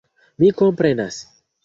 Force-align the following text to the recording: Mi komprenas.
Mi 0.43 0.47
komprenas. 0.61 1.21